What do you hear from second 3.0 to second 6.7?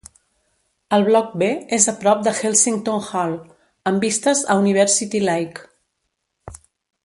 Hall amb vistes a University Lake.